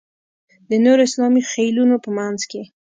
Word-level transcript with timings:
د 0.69 0.71
نورو 0.85 1.01
اسلامي 1.07 1.41
خېلونو 1.51 1.95
په 2.05 2.09
منځ 2.17 2.39
کې. 2.51 2.61